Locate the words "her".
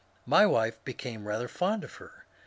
1.97-2.25